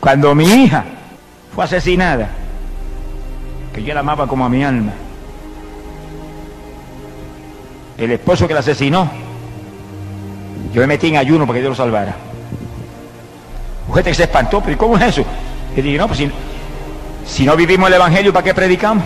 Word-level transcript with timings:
Cuando 0.00 0.34
mi 0.34 0.44
hija 0.44 0.84
fue 1.54 1.64
asesinada, 1.64 2.28
que 3.72 3.82
yo 3.82 3.92
la 3.92 4.00
amaba 4.00 4.26
como 4.26 4.46
a 4.46 4.48
mi 4.48 4.64
alma, 4.64 4.92
el 7.98 8.10
esposo 8.10 8.48
que 8.48 8.54
la 8.54 8.60
asesinó, 8.60 9.10
yo 10.72 10.80
me 10.80 10.86
metí 10.86 11.08
en 11.08 11.18
ayuno 11.18 11.46
para 11.46 11.58
que 11.58 11.60
Dios 11.60 11.76
lo 11.76 11.84
salvara. 11.84 12.14
Mujer 13.88 14.04
que 14.04 14.14
se 14.14 14.22
espantó, 14.22 14.62
pero 14.62 14.78
¿cómo 14.78 14.96
es 14.96 15.02
eso? 15.02 15.24
Y 15.76 15.82
dije, 15.82 15.98
no, 15.98 16.06
pues 16.06 16.18
si, 16.18 16.30
si 17.26 17.44
no 17.44 17.54
vivimos 17.54 17.88
el 17.88 17.94
Evangelio, 17.94 18.32
¿para 18.32 18.44
qué 18.44 18.54
predicamos? 18.54 19.04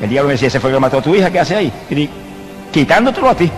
El 0.00 0.08
diablo 0.08 0.28
me 0.28 0.34
decía, 0.34 0.48
ese 0.48 0.58
fue 0.58 0.70
el 0.70 0.76
que 0.76 0.80
mató 0.80 0.98
a 0.98 1.02
tu 1.02 1.14
hija, 1.14 1.30
¿qué 1.30 1.40
hace 1.40 1.54
ahí? 1.54 1.72
Y 1.90 1.94
dije, 1.94 2.12
quitándotelo 2.72 3.28
a 3.28 3.34
ti. 3.34 3.50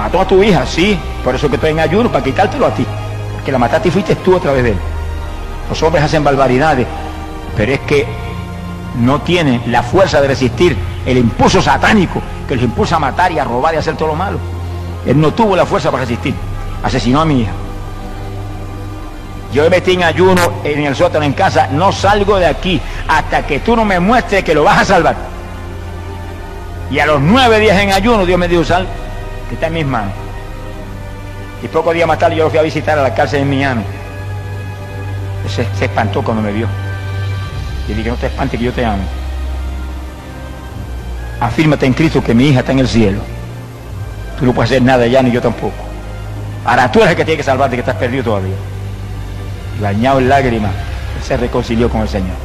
Mató 0.00 0.18
a 0.18 0.26
tu 0.26 0.42
hija, 0.42 0.64
sí, 0.64 0.98
por 1.22 1.34
eso 1.34 1.46
que 1.50 1.56
estoy 1.56 1.72
en 1.72 1.80
ayuno, 1.80 2.10
para 2.10 2.24
quitártelo 2.24 2.64
a 2.64 2.70
ti. 2.70 2.86
Porque 3.34 3.52
la 3.52 3.58
mataste 3.58 3.88
y 3.88 3.90
fuiste 3.90 4.16
tú 4.16 4.34
a 4.34 4.40
través 4.40 4.64
de 4.64 4.70
él. 4.70 4.76
Los 5.68 5.82
hombres 5.82 6.02
hacen 6.02 6.24
barbaridades, 6.24 6.86
pero 7.54 7.72
es 7.72 7.80
que 7.80 8.06
no 8.98 9.20
tienen 9.20 9.62
la 9.66 9.82
fuerza 9.82 10.22
de 10.22 10.28
resistir 10.28 10.74
el 11.04 11.18
impulso 11.18 11.60
satánico 11.60 12.22
que 12.48 12.54
les 12.54 12.64
impulsa 12.64 12.96
a 12.96 12.98
matar 12.98 13.30
y 13.30 13.38
a 13.38 13.44
robar 13.44 13.74
y 13.74 13.76
a 13.76 13.80
hacer 13.80 13.94
todo 13.94 14.08
lo 14.08 14.14
malo. 14.14 14.38
Él 15.04 15.20
no 15.20 15.34
tuvo 15.34 15.54
la 15.54 15.66
fuerza 15.66 15.90
para 15.90 16.04
resistir. 16.04 16.34
Asesinó 16.82 17.20
a 17.20 17.26
mi 17.26 17.42
hija. 17.42 17.52
Yo 19.52 19.64
me 19.64 19.68
metí 19.68 19.92
en 19.92 20.04
ayuno 20.04 20.40
en 20.64 20.86
el 20.86 20.96
sótano 20.96 21.26
en 21.26 21.34
casa, 21.34 21.68
no 21.70 21.92
salgo 21.92 22.38
de 22.38 22.46
aquí 22.46 22.80
hasta 23.06 23.46
que 23.46 23.60
tú 23.60 23.76
no 23.76 23.84
me 23.84 24.00
muestres 24.00 24.44
que 24.44 24.54
lo 24.54 24.64
vas 24.64 24.78
a 24.78 24.84
salvar. 24.86 25.16
Y 26.90 26.98
a 27.00 27.04
los 27.04 27.20
nueve 27.20 27.60
días 27.60 27.78
en 27.78 27.92
ayuno 27.92 28.24
Dios 28.24 28.38
me 28.38 28.48
dijo, 28.48 28.64
sal, 28.64 28.86
está 29.54 29.66
en 29.68 29.74
mis 29.74 29.86
manos. 29.86 30.12
Y 31.62 31.68
pocos 31.68 31.94
días 31.94 32.06
más 32.06 32.18
tarde 32.18 32.36
yo 32.36 32.44
lo 32.44 32.50
fui 32.50 32.58
a 32.58 32.62
visitar 32.62 32.98
a 32.98 33.02
la 33.02 33.14
cárcel 33.14 33.42
en 33.42 33.50
Miami. 33.50 33.82
Se, 35.48 35.66
se 35.76 35.84
espantó 35.84 36.22
cuando 36.22 36.42
me 36.42 36.52
vio. 36.52 36.66
Y 37.88 37.92
dije, 37.92 38.08
no 38.08 38.16
te 38.16 38.26
espantes 38.26 38.58
que 38.58 38.66
yo 38.66 38.72
te 38.72 38.84
amo. 38.84 39.02
Afírmate 41.40 41.86
en 41.86 41.94
Cristo 41.94 42.22
que 42.22 42.34
mi 42.34 42.48
hija 42.48 42.60
está 42.60 42.72
en 42.72 42.80
el 42.80 42.88
cielo. 42.88 43.20
Tú 44.38 44.46
no 44.46 44.52
puedes 44.52 44.70
hacer 44.70 44.82
nada 44.82 45.06
ya, 45.06 45.22
ni 45.22 45.30
yo 45.30 45.40
tampoco. 45.40 45.74
Ahora 46.64 46.90
tú 46.92 47.00
eres 47.00 47.10
el 47.10 47.16
que 47.16 47.24
tiene 47.24 47.38
que 47.38 47.42
salvarte, 47.42 47.76
que 47.76 47.80
estás 47.80 47.96
perdido 47.96 48.24
todavía. 48.24 48.54
Y 49.78 49.82
bañado 49.82 50.18
en 50.18 50.28
lágrimas, 50.28 50.70
él 51.16 51.22
se 51.22 51.36
reconcilió 51.36 51.88
con 51.88 52.02
el 52.02 52.08
Señor. 52.08 52.36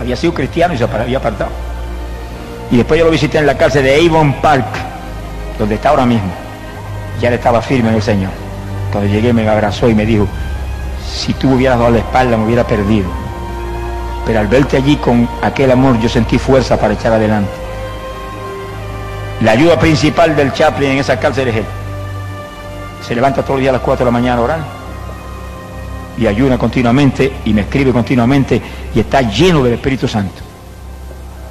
Había 0.00 0.16
sido 0.16 0.34
cristiano 0.34 0.74
y 0.74 0.78
se 0.78 0.84
había 0.84 1.18
apartado. 1.18 1.50
Y 2.70 2.78
después 2.78 2.98
yo 2.98 3.04
lo 3.04 3.10
visité 3.10 3.38
en 3.38 3.46
la 3.46 3.56
cárcel 3.56 3.84
de 3.84 4.06
Avon 4.06 4.32
Park, 4.40 4.66
donde 5.58 5.76
está 5.76 5.90
ahora 5.90 6.06
mismo. 6.06 6.30
Ya 7.20 7.28
él 7.28 7.34
estaba 7.34 7.62
firme 7.62 7.90
en 7.90 7.96
el 7.96 8.02
Señor. 8.02 8.30
Cuando 8.92 9.10
llegué 9.10 9.32
me 9.32 9.48
abrazó 9.48 9.88
y 9.88 9.94
me 9.94 10.06
dijo, 10.06 10.26
si 11.06 11.32
tú 11.34 11.54
hubieras 11.54 11.78
dado 11.78 11.90
la 11.90 11.98
espalda 11.98 12.36
me 12.36 12.44
hubiera 12.44 12.66
perdido. 12.66 13.06
Pero 14.26 14.40
al 14.40 14.46
verte 14.46 14.76
allí 14.76 14.96
con 14.96 15.28
aquel 15.42 15.70
amor 15.70 15.98
yo 16.00 16.08
sentí 16.08 16.38
fuerza 16.38 16.78
para 16.78 16.94
echar 16.94 17.12
adelante. 17.12 17.50
La 19.42 19.52
ayuda 19.52 19.78
principal 19.78 20.34
del 20.36 20.52
Chaplin 20.52 20.92
en 20.92 20.98
esa 20.98 21.18
cárcel 21.18 21.48
es 21.48 21.56
él. 21.56 21.64
Se 23.06 23.14
levanta 23.14 23.42
todos 23.42 23.56
los 23.56 23.60
días 23.60 23.70
a 23.70 23.74
las 23.74 23.82
4 23.82 24.04
de 24.04 24.10
la 24.10 24.18
mañana 24.18 24.40
a 24.40 24.44
orar 24.44 24.84
y 26.16 26.26
ayuna 26.26 26.56
continuamente 26.56 27.32
y 27.44 27.52
me 27.52 27.62
escribe 27.62 27.92
continuamente 27.92 28.62
y 28.94 29.00
está 29.00 29.22
lleno 29.22 29.62
del 29.62 29.74
Espíritu 29.74 30.06
Santo, 30.06 30.40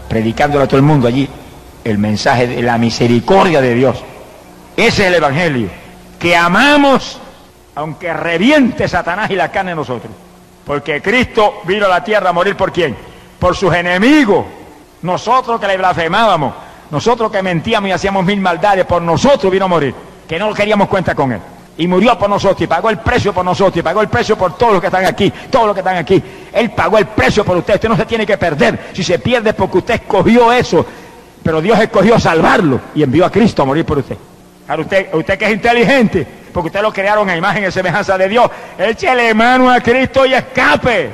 predicándole 0.07 0.63
a 0.63 0.67
todo 0.67 0.77
el 0.77 0.83
mundo 0.83 1.07
allí 1.07 1.29
el 1.83 1.97
mensaje 1.97 2.47
de 2.47 2.61
la 2.61 2.77
misericordia 2.77 3.61
de 3.61 3.73
Dios. 3.73 4.03
Ese 4.75 5.03
es 5.03 5.07
el 5.07 5.15
Evangelio, 5.15 5.69
que 6.19 6.35
amamos 6.35 7.19
aunque 7.75 8.13
reviente 8.13 8.87
Satanás 8.87 9.31
y 9.31 9.35
la 9.35 9.51
carne 9.51 9.71
en 9.71 9.77
nosotros. 9.77 10.11
Porque 10.65 11.01
Cristo 11.01 11.61
vino 11.65 11.85
a 11.85 11.89
la 11.89 12.03
tierra 12.03 12.29
a 12.29 12.33
morir 12.33 12.55
por 12.55 12.71
quién? 12.71 12.95
Por 13.39 13.55
sus 13.55 13.73
enemigos. 13.73 14.45
Nosotros 15.01 15.59
que 15.59 15.67
le 15.67 15.77
blasfemábamos, 15.77 16.53
nosotros 16.91 17.31
que 17.31 17.41
mentíamos 17.41 17.89
y 17.89 17.91
hacíamos 17.91 18.23
mil 18.23 18.39
maldades, 18.39 18.85
por 18.85 19.01
nosotros 19.01 19.51
vino 19.51 19.65
a 19.65 19.67
morir, 19.67 19.93
que 20.27 20.39
no 20.39 20.53
queríamos 20.53 20.87
cuenta 20.87 21.13
con 21.13 21.31
él. 21.33 21.39
Y 21.75 21.87
murió 21.87 22.17
por 22.17 22.29
nosotros 22.29 22.61
y 22.61 22.67
pagó 22.67 22.91
el 22.91 22.99
precio 22.99 23.33
por 23.33 23.43
nosotros 23.43 23.77
y 23.77 23.81
pagó 23.81 24.01
el 24.01 24.07
precio 24.07 24.37
por 24.37 24.55
todos 24.55 24.73
los 24.73 24.81
que 24.81 24.87
están 24.87 25.05
aquí, 25.05 25.33
todos 25.49 25.65
los 25.65 25.73
que 25.73 25.79
están 25.79 25.97
aquí. 25.97 26.21
Él 26.53 26.69
pagó 26.69 26.99
el 26.99 27.07
precio 27.07 27.43
por 27.43 27.57
usted. 27.57 27.73
Usted 27.73 27.89
no 27.89 27.97
se 27.97 28.05
tiene 28.05 28.27
que 28.27 28.37
perder. 28.37 28.91
Si 28.93 29.03
se 29.03 29.17
pierde 29.17 29.53
porque 29.55 29.79
usted 29.79 29.95
escogió 29.95 30.53
eso. 30.53 30.85
Pero 31.43 31.61
Dios 31.61 31.79
escogió 31.79 32.19
salvarlo 32.19 32.79
y 32.95 33.03
envió 33.03 33.25
a 33.25 33.31
Cristo 33.31 33.61
a 33.61 33.65
morir 33.65 33.85
por 33.85 33.97
usted. 33.97 34.17
Ahora 34.67 34.81
usted, 34.83 35.13
usted 35.13 35.37
que 35.37 35.45
es 35.45 35.51
inteligente, 35.51 36.25
porque 36.53 36.67
usted 36.67 36.81
lo 36.81 36.93
crearon 36.93 37.29
a 37.29 37.35
imagen 37.35 37.65
y 37.65 37.71
semejanza 37.71 38.17
de 38.17 38.29
Dios, 38.29 38.49
échele 38.77 39.33
mano 39.33 39.69
a 39.69 39.81
Cristo 39.81 40.25
y 40.25 40.33
escape. 40.33 41.11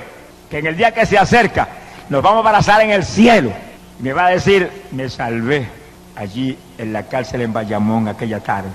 Que 0.50 0.59
en 0.59 0.68
el 0.68 0.78
día 0.78 0.91
que 0.91 1.06
se 1.06 1.18
acerca, 1.18 1.68
nos 2.09 2.22
vamos 2.22 2.45
a 2.45 2.50
abrazar 2.50 2.81
en 2.81 2.91
el 2.91 3.03
cielo. 3.03 3.51
Y 4.00 4.03
me 4.03 4.13
va 4.13 4.28
a 4.28 4.29
decir, 4.29 4.69
me 4.91 5.09
salvé 5.09 5.68
allí 6.16 6.57
en 6.78 6.94
la 6.94 7.03
cárcel 7.03 7.41
en 7.41 7.53
Bayamón 7.53 8.07
aquella 8.07 8.39
tarde. 8.39 8.69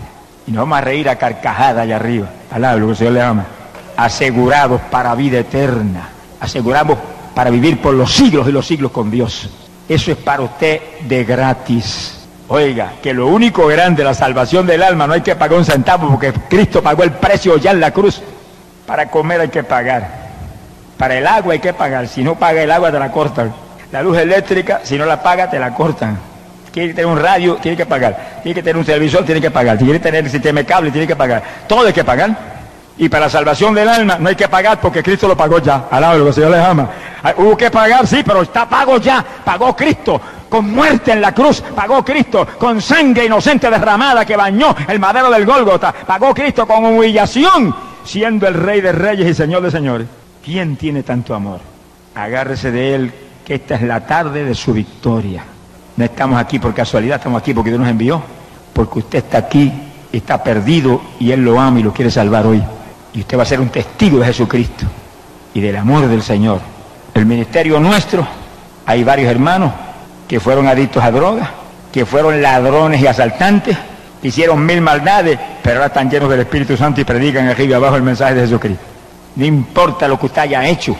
Y 0.47 0.51
nos 0.51 0.63
vamos 0.63 0.79
a 0.79 0.81
reír 0.81 1.09
a 1.09 1.17
carcajada 1.17 1.83
allá 1.83 1.97
arriba. 1.97 2.29
Palabra, 2.51 2.79
lo 2.79 2.87
que 2.87 2.93
el 2.93 2.99
Señor 2.99 3.13
le 3.15 3.23
ama. 3.23 3.47
Asegurados 3.97 4.81
para 4.91 5.15
vida 5.15 5.39
eterna. 5.39 6.09
Aseguramos 6.41 6.99
para 7.35 7.51
vivir 7.51 7.81
por 7.81 7.95
los 7.95 8.13
siglos 8.13 8.47
y 8.49 8.53
los 8.53 8.67
siglos 8.67 8.91
con 8.91 9.11
Dios. 9.11 9.49
Eso 9.89 10.13
es 10.13 10.17
para 10.17 10.43
usted 10.43 10.81
de 11.01 11.25
gratis. 11.25 12.15
Oiga, 12.49 12.93
que 13.03 13.13
lo 13.13 13.27
único 13.27 13.67
grande, 13.67 14.05
la 14.05 14.15
salvación 14.15 14.67
del 14.67 14.83
alma, 14.83 15.07
no 15.07 15.15
hay 15.15 15.23
que 15.23 15.35
pagar 15.35 15.59
un 15.59 15.65
centavo 15.65 16.09
porque 16.11 16.33
Cristo 16.49 16.83
pagó 16.83 17.03
el 17.03 17.13
precio 17.13 17.57
ya 17.57 17.71
en 17.71 17.81
la 17.81 17.91
cruz. 17.91 18.23
Para 18.87 19.11
comer 19.11 19.41
hay 19.41 19.49
que 19.49 19.63
pagar. 19.63 20.25
Para 20.99 21.17
el 21.17 21.27
agua 21.27 21.55
hay 21.55 21.59
que 21.59 21.73
pagar. 21.73 22.07
Si 22.09 22.23
no 22.23 22.35
paga 22.35 22.63
el 22.63 22.71
agua 22.71 22.93
te 22.93 22.99
la 22.99 23.11
cortan. 23.11 23.53
La 23.93 24.03
luz 24.03 24.19
eléctrica, 24.19 24.81
si 24.85 24.99
no 24.99 25.07
la 25.07 25.23
paga 25.23 25.49
te 25.49 25.59
la 25.59 25.75
cortan. 25.75 26.19
Quiere 26.73 26.93
tener 26.93 27.07
un 27.07 27.19
radio, 27.19 27.57
tiene 27.57 27.77
que 27.77 27.87
pagar. 27.87 28.41
Tiene 28.43 28.55
que 28.55 28.63
tener 28.63 28.77
un 28.77 28.85
televisor, 28.85 29.25
tiene 29.25 29.41
que 29.41 29.51
pagar. 29.51 29.79
Quiere 29.79 30.01
tener 30.01 30.25
el 30.25 30.31
sistema 30.31 30.61
de 30.61 30.67
cable, 30.67 30.91
tiene 30.91 31.07
que 31.07 31.17
pagar. 31.17 31.43
Todo 31.67 31.87
hay 31.87 31.93
que 31.93 32.05
pagar. 32.05 32.54
Y 32.97 33.09
para 33.09 33.27
la 33.27 33.31
salvación 33.31 33.75
del 33.75 33.89
alma 33.89 34.19
no 34.19 34.29
hay 34.29 34.37
que 34.37 34.49
pagar 34.49 34.81
porque 34.81 35.03
Cristo 35.03 35.27
lo 35.27 35.37
pagó 35.37 35.59
ya. 35.59 35.87
Alaba 35.91 36.15
lo 36.15 36.25
que 36.25 36.29
el 36.29 36.35
Señor 36.35 36.51
les 36.53 36.61
ama. 36.61 36.89
Hubo 37.37 37.57
que 37.57 37.71
pagar, 37.71 38.07
sí, 38.07 38.23
pero 38.25 38.43
está 38.43 38.69
pago 38.69 38.99
ya. 38.99 39.25
Pagó 39.45 39.75
Cristo 39.75 40.21
con 40.49 40.71
muerte 40.71 41.11
en 41.11 41.21
la 41.21 41.35
cruz, 41.35 41.61
pagó 41.75 42.05
Cristo 42.05 42.47
con 42.59 42.81
sangre 42.81 43.25
inocente 43.25 43.69
derramada 43.69 44.25
que 44.25 44.37
bañó 44.37 44.77
el 44.87 45.01
madero 45.01 45.29
del 45.29 45.45
Gólgota, 45.45 45.93
pagó 46.07 46.33
Cristo 46.33 46.65
con 46.65 46.85
humillación, 46.85 47.75
siendo 48.05 48.47
el 48.47 48.55
Rey 48.55 48.81
de 48.81 48.93
Reyes 48.93 49.29
y 49.29 49.35
Señor 49.35 49.63
de 49.63 49.73
Señores. 49.73 50.07
¿Quién 50.45 50.77
tiene 50.77 51.03
tanto 51.03 51.35
amor? 51.35 51.59
Agárrese 52.15 52.71
de 52.71 52.95
él, 52.95 53.13
que 53.45 53.55
esta 53.55 53.75
es 53.75 53.83
la 53.83 54.07
tarde 54.07 54.45
de 54.45 54.55
su 54.55 54.73
victoria. 54.73 55.43
No 55.97 56.05
estamos 56.05 56.39
aquí 56.39 56.61
por 56.61 56.73
casualidad, 56.73 57.17
estamos 57.17 57.43
aquí 57.43 57.53
porque 57.53 57.71
Dios 57.71 57.81
nos 57.81 57.91
envió, 57.91 58.23
porque 58.73 59.01
usted 59.01 59.19
está 59.19 59.39
aquí, 59.39 59.73
está 60.13 60.41
perdido 60.41 61.01
y 61.19 61.33
Él 61.33 61.45
lo 61.45 61.59
ama 61.59 61.81
y 61.81 61.83
lo 61.83 61.93
quiere 61.93 62.13
salvar 62.13 62.47
hoy. 62.47 62.63
Y 63.15 63.21
usted 63.21 63.39
va 63.39 63.45
a 63.45 63.47
ser 63.47 63.61
un 63.61 63.69
testigo 63.69 64.19
de 64.19 64.27
Jesucristo 64.27 64.85
y 65.55 65.61
del 65.61 65.77
amor 65.77 66.09
del 66.09 66.23
Señor. 66.23 66.61
El 67.15 67.27
ministerio 67.27 67.79
nuestro, 67.79 68.27
hay 68.85 69.05
varios 69.05 69.31
hermanos 69.31 69.73
que 70.27 70.41
fueron 70.41 70.67
adictos 70.67 71.03
a 71.03 71.13
drogas, 71.13 71.49
que 71.93 72.05
fueron 72.05 72.43
ladrones 72.43 73.01
y 73.01 73.07
asaltantes, 73.07 73.77
hicieron 74.23 74.67
mil 74.67 74.81
maldades, 74.81 75.39
pero 75.63 75.77
ahora 75.77 75.87
están 75.87 76.11
llenos 76.11 76.29
del 76.29 76.41
Espíritu 76.41 76.77
Santo 76.77 77.01
y 77.01 77.05
predican 77.05 77.49
aquí 77.49 77.63
y 77.63 77.73
abajo 77.73 77.95
el 77.95 78.03
mensaje 78.03 78.35
de 78.35 78.41
Jesucristo. 78.43 78.83
No 79.37 79.45
importa 79.45 80.09
lo 80.09 80.19
que 80.19 80.27
usted 80.27 80.43
haya 80.43 80.67
hecho, 80.67 80.97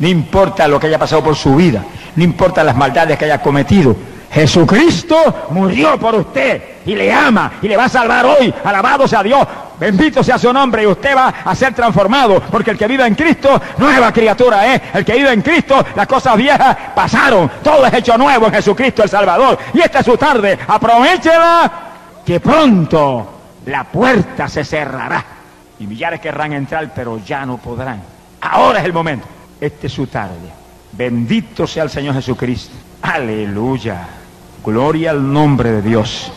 no 0.00 0.08
importa 0.08 0.66
lo 0.66 0.80
que 0.80 0.88
haya 0.88 0.98
pasado 0.98 1.22
por 1.22 1.36
su 1.36 1.54
vida, 1.54 1.84
no 2.16 2.24
importa 2.24 2.64
las 2.64 2.74
maldades 2.74 3.16
que 3.16 3.26
haya 3.26 3.40
cometido. 3.40 3.94
Jesucristo 4.32 5.46
murió 5.50 5.98
por 5.98 6.14
usted 6.14 6.62
y 6.86 6.94
le 6.94 7.12
ama 7.12 7.52
y 7.60 7.68
le 7.68 7.76
va 7.76 7.84
a 7.84 7.88
salvar 7.88 8.24
hoy. 8.24 8.52
Alabado 8.64 9.06
sea 9.06 9.22
Dios. 9.22 9.46
Bendito 9.78 10.22
sea 10.22 10.38
su 10.38 10.52
nombre 10.52 10.82
y 10.82 10.86
usted 10.86 11.16
va 11.16 11.28
a 11.44 11.54
ser 11.54 11.74
transformado, 11.74 12.40
porque 12.40 12.70
el 12.70 12.78
que 12.78 12.86
vive 12.86 13.06
en 13.06 13.14
Cristo, 13.14 13.60
nueva 13.78 14.12
criatura 14.12 14.74
es. 14.74 14.82
El 14.94 15.04
que 15.04 15.14
vive 15.14 15.32
en 15.32 15.42
Cristo, 15.42 15.84
las 15.94 16.06
cosas 16.06 16.36
viejas 16.36 16.76
pasaron. 16.94 17.50
Todo 17.62 17.86
es 17.86 17.94
hecho 17.94 18.16
nuevo 18.16 18.46
en 18.46 18.52
Jesucristo 18.52 19.02
el 19.02 19.08
Salvador. 19.08 19.58
Y 19.74 19.80
esta 19.80 20.00
es 20.00 20.06
su 20.06 20.16
tarde. 20.16 20.58
Aprovechela 20.66 21.72
que 22.24 22.40
pronto 22.40 23.40
la 23.66 23.84
puerta 23.84 24.48
se 24.48 24.64
cerrará. 24.64 25.24
Y 25.78 25.86
millares 25.86 26.20
querrán 26.20 26.52
entrar, 26.52 26.92
pero 26.94 27.18
ya 27.18 27.44
no 27.44 27.58
podrán. 27.58 28.02
Ahora 28.40 28.80
es 28.80 28.84
el 28.84 28.92
momento. 28.92 29.26
Esta 29.60 29.86
es 29.86 29.92
su 29.92 30.06
tarde. 30.06 30.52
Bendito 30.92 31.66
sea 31.66 31.84
el 31.84 31.90
Señor 31.90 32.14
Jesucristo. 32.14 32.74
Aleluya. 33.02 34.06
Gloria 34.64 35.10
al 35.10 35.32
nombre 35.32 35.72
de 35.72 35.82
Dios. 35.82 36.32